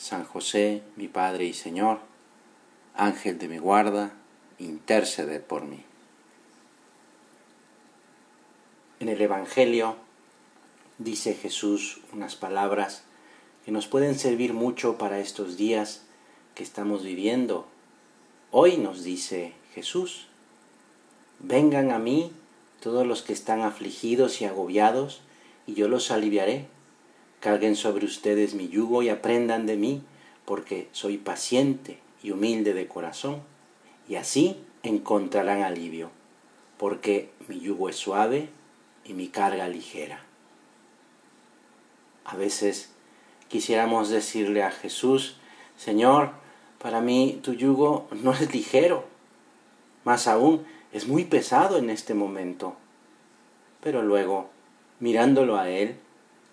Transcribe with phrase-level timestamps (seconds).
[0.00, 2.00] San José, mi Padre y Señor,
[2.94, 4.14] Ángel de mi guarda,
[4.58, 5.84] intercede por mí.
[8.98, 9.96] En el Evangelio
[10.96, 13.02] dice Jesús unas palabras
[13.66, 16.06] que nos pueden servir mucho para estos días
[16.54, 17.68] que estamos viviendo.
[18.50, 20.28] Hoy nos dice Jesús,
[21.40, 22.32] vengan a mí
[22.80, 25.20] todos los que están afligidos y agobiados,
[25.66, 26.68] y yo los aliviaré.
[27.40, 30.02] Carguen sobre ustedes mi yugo y aprendan de mí,
[30.44, 33.42] porque soy paciente y humilde de corazón,
[34.08, 36.10] y así encontrarán alivio,
[36.76, 38.50] porque mi yugo es suave
[39.04, 40.22] y mi carga ligera.
[42.24, 42.90] A veces
[43.48, 45.36] quisiéramos decirle a Jesús,
[45.76, 46.32] Señor,
[46.78, 49.04] para mí tu yugo no es ligero,
[50.04, 52.76] más aún es muy pesado en este momento.
[53.82, 54.50] Pero luego,
[54.98, 55.96] mirándolo a Él,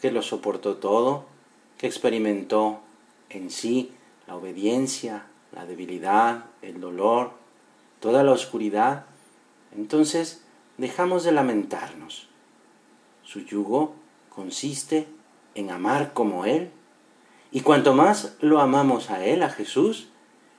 [0.01, 1.25] que lo soportó todo,
[1.77, 2.81] que experimentó
[3.29, 3.91] en sí
[4.27, 7.31] la obediencia, la debilidad, el dolor,
[7.99, 9.05] toda la oscuridad,
[9.75, 10.43] entonces
[10.77, 12.27] dejamos de lamentarnos.
[13.23, 13.95] Su yugo
[14.29, 15.07] consiste
[15.55, 16.71] en amar como Él,
[17.51, 20.09] y cuanto más lo amamos a Él, a Jesús,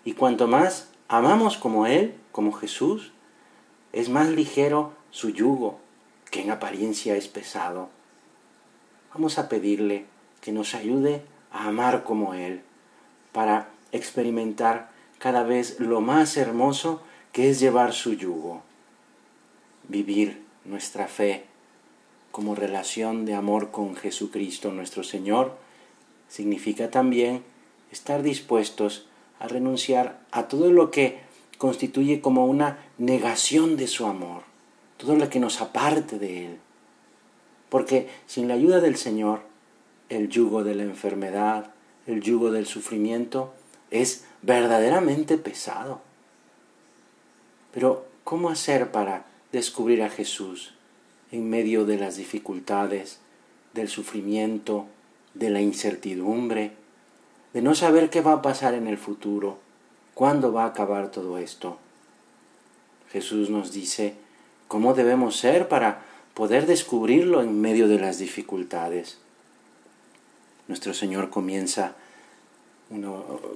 [0.05, 3.13] y cuanto más amamos como Él, como Jesús,
[3.93, 5.79] es más ligero su yugo,
[6.31, 7.91] que en apariencia es pesado.
[9.15, 10.05] Vamos a pedirle
[10.41, 12.63] que nos ayude a amar como Él,
[13.33, 18.63] para experimentar cada vez lo más hermoso que es llevar su yugo,
[19.89, 21.45] vivir nuestra fe
[22.31, 25.57] como relación de amor con Jesucristo nuestro Señor,
[26.29, 27.43] significa también
[27.91, 29.07] estar dispuestos
[29.41, 31.21] a renunciar a todo lo que
[31.57, 34.43] constituye como una negación de su amor,
[34.97, 36.59] todo lo que nos aparte de Él.
[37.69, 39.41] Porque sin la ayuda del Señor,
[40.09, 41.71] el yugo de la enfermedad,
[42.07, 43.53] el yugo del sufrimiento,
[43.91, 46.01] es verdaderamente pesado.
[47.73, 50.75] Pero, ¿cómo hacer para descubrir a Jesús
[51.31, 53.19] en medio de las dificultades,
[53.75, 54.87] del sufrimiento,
[55.35, 56.73] de la incertidumbre,
[57.53, 59.59] de no saber qué va a pasar en el futuro,
[60.15, 61.79] cuándo va a acabar todo esto?
[63.11, 64.15] Jesús nos dice
[64.67, 66.03] cómo debemos ser para
[66.39, 69.19] poder descubrirlo en medio de las dificultades.
[70.69, 71.97] Nuestro Señor comienza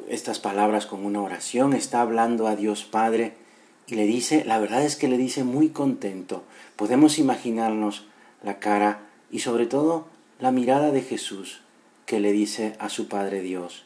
[0.09, 3.35] estas palabras con una oración, está hablando a Dios Padre
[3.87, 6.43] y le dice, la verdad es que le dice muy contento.
[6.75, 8.07] Podemos imaginarnos
[8.43, 10.09] la cara y sobre todo
[10.41, 11.61] la mirada de Jesús
[12.05, 13.85] que le dice a su Padre Dios,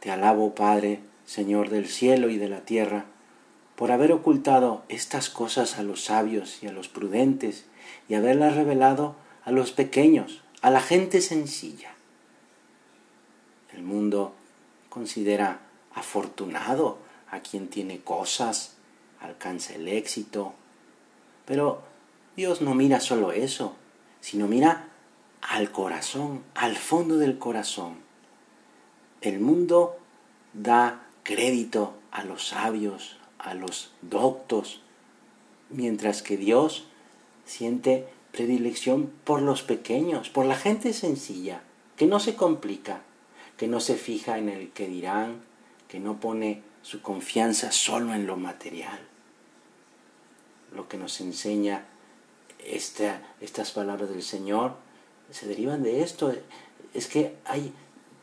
[0.00, 3.06] Te alabo Padre, Señor del cielo y de la tierra,
[3.74, 7.64] por haber ocultado estas cosas a los sabios y a los prudentes
[8.08, 11.90] y haberlas revelado a los pequeños, a la gente sencilla.
[13.72, 14.34] El mundo
[14.88, 15.60] considera
[15.94, 16.98] afortunado
[17.30, 18.76] a quien tiene cosas,
[19.20, 20.54] alcanza el éxito,
[21.46, 21.82] pero
[22.36, 23.74] Dios no mira solo eso,
[24.20, 24.88] sino mira
[25.40, 27.96] al corazón, al fondo del corazón.
[29.20, 29.98] El mundo
[30.52, 34.82] da crédito a los sabios, a los doctos,
[35.70, 36.86] mientras que Dios
[37.44, 41.62] siente predilección por los pequeños, por la gente sencilla,
[41.96, 43.02] que no se complica,
[43.56, 45.42] que no se fija en el que dirán,
[45.88, 48.98] que no pone su confianza solo en lo material.
[50.74, 51.84] Lo que nos enseña
[52.64, 54.74] estas palabras del Señor
[55.30, 56.34] se derivan de esto.
[56.94, 57.72] Es que hay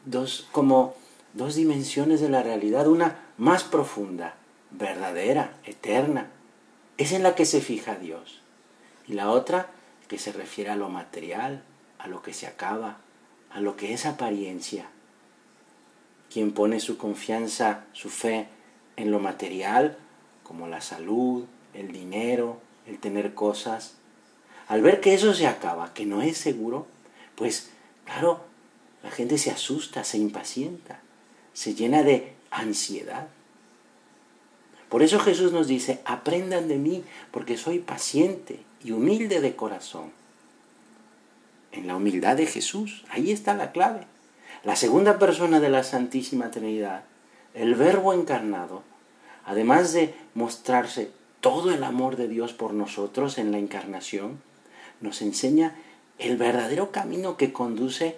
[0.05, 0.95] dos, como
[1.33, 4.35] dos dimensiones de la realidad, una más profunda
[4.71, 6.31] verdadera, eterna.
[6.97, 8.41] Es en la que se fija Dios.
[9.09, 9.71] Y la otra
[10.07, 11.63] que se refiere a lo material,
[11.97, 12.99] a lo que se acaba,
[13.49, 14.85] a lo que es apariencia.
[16.31, 18.47] Quien pone su confianza, su fe
[18.97, 19.97] en lo material,
[20.43, 23.95] como la salud, el dinero, el tener cosas,
[24.67, 26.85] al ver que eso se acaba, que no es seguro,
[27.35, 27.71] pues
[28.05, 28.41] claro,
[29.01, 30.99] la gente se asusta, se impacienta,
[31.53, 33.27] se llena de ansiedad.
[34.87, 40.11] Por eso Jesús nos dice, aprendan de mí, porque soy paciente y humilde de corazón.
[41.71, 44.05] En la humildad de Jesús, ahí está la clave.
[44.63, 47.03] La segunda persona de la Santísima Trinidad
[47.53, 48.83] el verbo encarnado,
[49.45, 51.11] además de mostrarse
[51.41, 54.39] todo el amor de Dios por nosotros en la encarnación,
[55.01, 55.75] nos enseña
[56.17, 58.17] el verdadero camino que conduce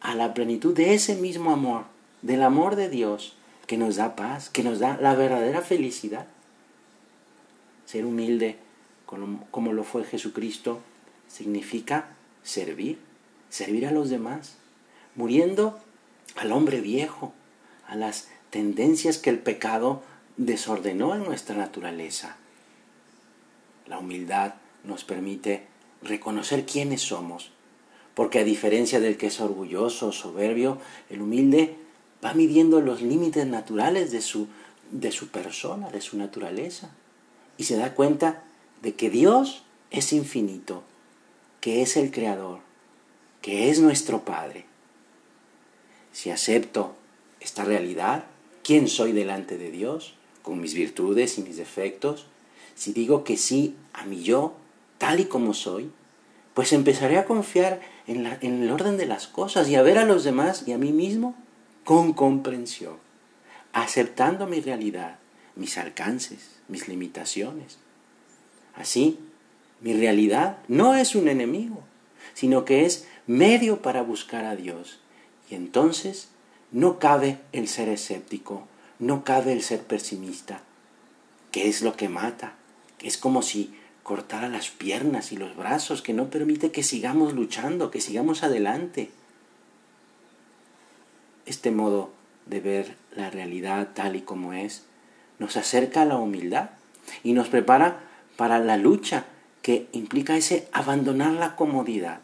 [0.00, 1.84] a la plenitud de ese mismo amor,
[2.22, 3.34] del amor de Dios,
[3.66, 6.26] que nos da paz, que nos da la verdadera felicidad.
[7.86, 8.56] Ser humilde,
[9.50, 10.80] como, lo fue Jesucristo,
[11.28, 12.08] significa
[12.42, 12.98] servir,
[13.50, 14.54] servir a los demás,
[15.14, 15.78] muriendo
[16.36, 17.32] al hombre viejo,
[17.86, 20.02] a las tendencias que el pecado
[20.36, 22.36] desordenó en nuestra naturaleza.
[23.86, 24.54] La humildad
[24.84, 25.66] nos permite
[26.02, 27.50] reconocer quiénes somos,
[28.14, 30.78] porque a diferencia del que es orgulloso soberbio,
[31.10, 31.76] el humilde
[32.24, 34.48] va midiendo los límites naturales de su,
[34.90, 36.90] de su persona, de su naturaleza,
[37.58, 38.44] y se da cuenta
[38.82, 40.82] de que Dios es infinito,
[41.60, 42.58] que es el Creador,
[43.40, 44.66] que es nuestro Padre.
[46.12, 46.94] Si acepto
[47.40, 48.24] esta realidad,
[48.64, 52.26] quién soy delante de Dios, con mis virtudes y mis defectos,
[52.74, 54.54] si digo que sí a mi yo,
[54.98, 55.90] tal y como soy,
[56.54, 60.04] pues empezaré a confiar en, en, el orden de las cosas y a ver a
[60.04, 61.36] los demás y a mí mismo
[61.84, 62.96] con comprensión,
[63.72, 65.18] aceptando mi realidad,
[65.54, 67.78] mis alcances, mis limitaciones.
[68.74, 69.18] Así,
[69.80, 71.82] mi realidad no es un enemigo,
[72.34, 75.00] sino que es medio para buscar a Dios.
[75.50, 76.28] Y entonces
[76.70, 78.66] no cabe el ser escéptico,
[78.98, 80.62] no cabe el ser pesimista,
[81.50, 82.54] que es lo que mata,
[83.02, 87.90] es como si cortara las piernas y los brazos, que no permite que sigamos luchando,
[87.90, 89.10] que sigamos adelante.
[91.46, 92.10] Este modo
[92.46, 94.84] de ver la realidad tal y como es
[95.38, 96.70] nos acerca a la humildad
[97.24, 98.00] y nos prepara
[98.36, 99.26] para la lucha
[99.62, 102.20] que implica ese abandonar la comodidad,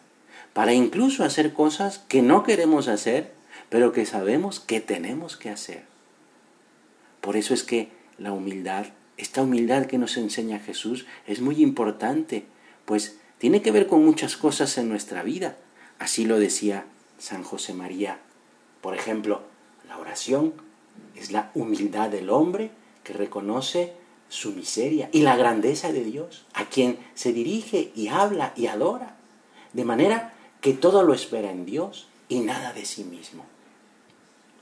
[0.52, 3.32] para incluso hacer cosas que no queremos hacer,
[3.68, 5.84] pero que sabemos que tenemos que hacer.
[7.20, 8.86] Por eso es que la humildad
[9.18, 12.44] esta humildad que nos enseña Jesús es muy importante,
[12.84, 15.56] pues tiene que ver con muchas cosas en nuestra vida.
[15.98, 16.86] Así lo decía
[17.18, 18.20] San José María.
[18.80, 19.42] Por ejemplo,
[19.88, 20.54] la oración
[21.16, 22.70] es la humildad del hombre
[23.02, 23.92] que reconoce
[24.28, 29.16] su miseria y la grandeza de Dios, a quien se dirige y habla y adora,
[29.72, 33.44] de manera que todo lo espera en Dios y nada de sí mismo.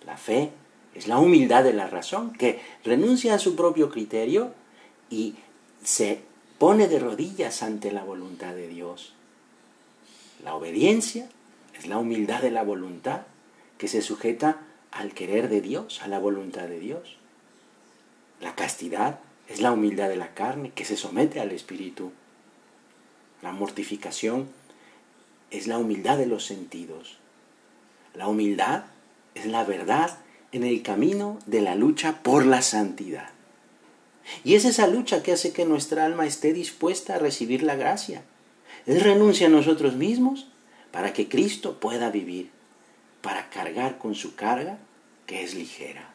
[0.05, 0.53] La fe
[0.95, 4.53] es la humildad de la razón, que renuncia a su propio criterio
[5.11, 5.35] y
[5.83, 6.21] se
[6.59, 9.13] pone de rodillas ante la voluntad de Dios.
[10.43, 11.29] La obediencia
[11.79, 13.23] es la humildad de la voluntad,
[13.79, 14.61] que se sujeta
[14.91, 17.17] al querer de Dios, a la voluntad de Dios.
[18.41, 22.13] La castidad es la humildad de la carne, que se somete al espíritu.
[23.43, 24.49] La mortificación
[25.51, 27.19] es la humildad de los sentidos.
[28.15, 28.85] La humildad
[29.35, 30.19] es la verdad
[30.53, 33.31] en el camino de la lucha por la santidad.
[34.43, 38.23] Y es esa lucha que hace que nuestra alma esté dispuesta a recibir la gracia.
[38.87, 40.49] Es renuncia a nosotros mismos
[40.91, 42.51] para que Cristo pueda vivir,
[43.23, 44.79] para cargar con su carga
[45.27, 46.13] que es ligera.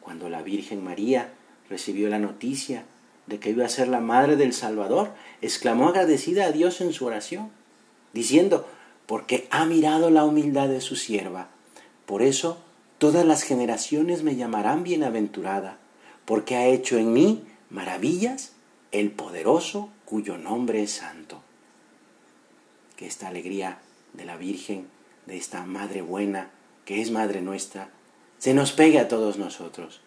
[0.00, 1.32] Cuando la Virgen María
[1.72, 2.84] recibió la noticia
[3.26, 5.10] de que iba a ser la madre del Salvador,
[5.40, 7.50] exclamó agradecida a Dios en su oración,
[8.12, 8.68] diciendo,
[9.06, 11.48] porque ha mirado la humildad de su sierva
[12.06, 12.58] por eso
[12.98, 15.78] todas las generaciones me llamarán bienaventurada,
[16.26, 18.52] porque ha hecho en mí maravillas
[18.90, 21.42] el poderoso cuyo nombre es santo.
[22.96, 23.78] Que esta alegría
[24.12, 24.88] de la Virgen,
[25.26, 26.50] de esta Madre buena,
[26.84, 27.88] que es Madre nuestra,
[28.38, 30.02] se nos pegue a todos nosotros.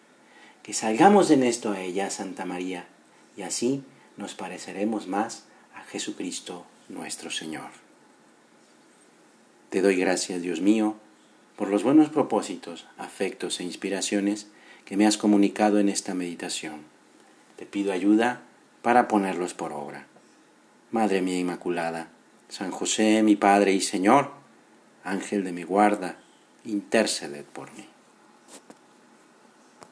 [0.66, 2.88] Que salgamos en esto a ella, Santa María,
[3.36, 3.84] y así
[4.16, 5.44] nos pareceremos más
[5.76, 7.70] a Jesucristo nuestro Señor.
[9.70, 10.96] Te doy gracias, Dios mío,
[11.54, 14.48] por los buenos propósitos, afectos e inspiraciones
[14.84, 16.80] que me has comunicado en esta meditación.
[17.54, 18.40] Te pido ayuda
[18.82, 20.08] para ponerlos por obra.
[20.90, 22.08] Madre mía Inmaculada,
[22.48, 24.32] San José, mi Padre y Señor,
[25.04, 26.18] Ángel de mi guarda,
[26.64, 27.86] interceded por mí.